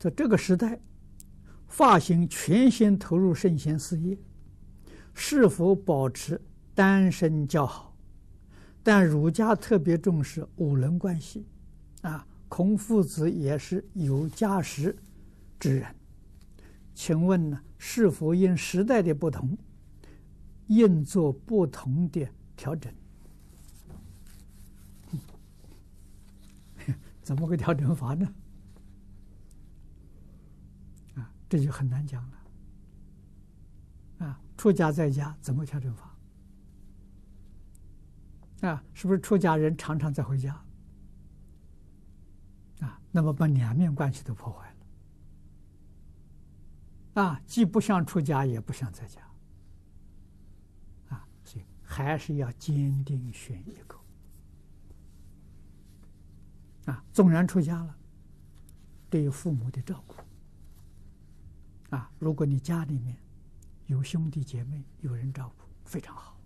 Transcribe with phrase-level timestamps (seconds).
[0.00, 0.80] 在这个时代，
[1.68, 4.18] 发心全心投入圣贤事业，
[5.12, 6.40] 是否保持
[6.74, 7.94] 单身较好？
[8.82, 11.46] 但儒家特别重视五伦关系，
[12.00, 14.96] 啊，孔夫子也是有家室
[15.58, 15.94] 之人。
[16.94, 19.54] 请问呢，是否因时代的不同，
[20.68, 22.26] 应做不同的
[22.56, 22.90] 调整？
[27.22, 28.26] 怎么个调整法呢？
[31.16, 32.38] 啊，这就很难讲了。
[34.26, 36.16] 啊，出家在家怎么调整法？
[38.68, 40.54] 啊，是不是出家人常常在回家？
[42.80, 44.72] 啊，那么把两面关系都破坏
[47.14, 47.22] 了。
[47.22, 49.20] 啊，既不想出家，也不想在家。
[51.08, 53.98] 啊，所以还是要坚定选一个。
[56.92, 57.98] 啊，纵然出家了，
[59.08, 60.14] 对于父母的照顾，
[61.90, 63.16] 啊，如果你家里面
[63.86, 66.36] 有兄弟姐妹，有人照顾，非常好。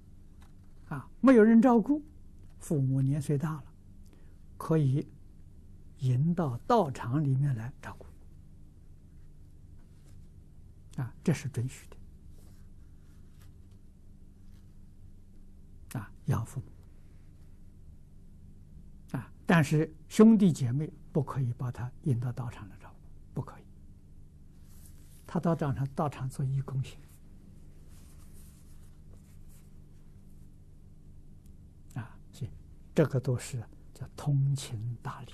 [0.89, 2.03] 啊，没有人照顾，
[2.59, 3.64] 父母年岁大了，
[4.56, 5.06] 可以
[5.98, 8.06] 引到道场里面来照顾。
[11.03, 11.97] 啊，这是准许的。
[15.98, 16.67] 啊，养父母。
[19.19, 22.97] 啊，但是兄弟姐妹不可以把他引到道场来照顾，
[23.34, 23.64] 不可以。
[25.34, 26.96] 他到道场，道场做义工去
[31.94, 32.48] 啊行。
[32.94, 33.60] 这个都是
[33.92, 35.32] 叫通情达理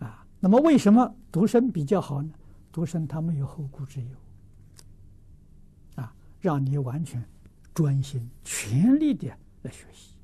[0.00, 2.30] 呀，啊，那么为什么独生比较好呢？
[2.70, 4.14] 独生他没有后顾之忧，
[5.94, 7.26] 啊，让你完全
[7.72, 10.14] 专心全力的来学习，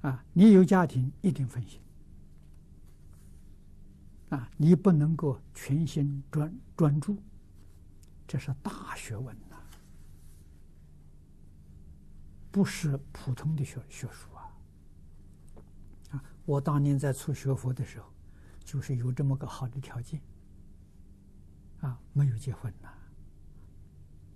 [0.00, 1.80] 啊，你有家庭一定分心，
[4.30, 7.16] 啊，你不能够全心专专注，
[8.26, 9.56] 这是大学问呐。
[12.50, 14.56] 不是普通的学学术啊！
[16.10, 18.08] 啊，我当年在初学佛的时候，
[18.64, 20.20] 就是有这么个好的条件，
[21.80, 22.88] 啊，没有结婚呐。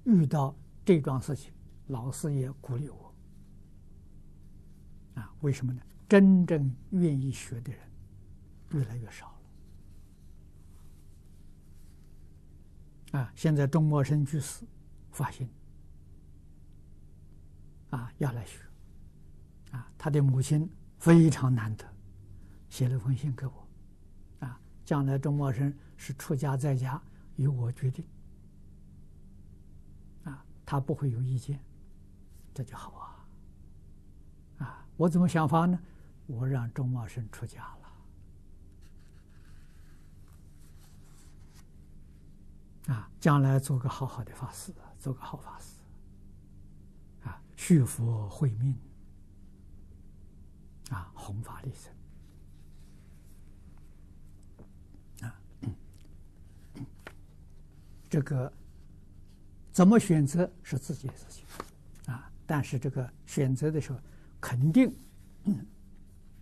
[0.04, 0.54] 遇到
[0.84, 1.52] 这桩事情，
[1.86, 3.14] 老师也鼓励我，
[5.14, 5.82] 啊，为什么呢？
[6.08, 7.80] 真正愿意学的人
[8.72, 9.39] 越来越少了。
[13.12, 14.64] 啊，现在钟茂生居士
[15.10, 15.48] 发心。
[17.90, 18.60] 啊，要来学，
[19.72, 21.84] 啊，他的母亲非常难得，
[22.68, 23.68] 写了封信给我，
[24.38, 27.02] 啊，将来钟茂生是出家在家，
[27.34, 28.04] 由我决定，
[30.22, 31.58] 啊，他不会有意见，
[32.54, 35.76] 这就好啊，啊，我怎么想法呢？
[36.28, 37.79] 我让钟茂生出家了，
[42.86, 45.66] 啊，将来做个好好的法师，做个好法师。
[47.28, 48.74] 啊续佛慧命，
[50.88, 51.70] 啊，弘法利
[55.20, 55.40] 生，啊，
[58.08, 58.50] 这个
[59.70, 61.44] 怎么选择是自己的事情，
[62.12, 63.98] 啊，但是这个选择的时候，
[64.40, 64.90] 肯定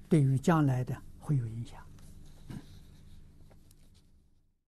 [0.09, 1.85] 对于将来的会有影响。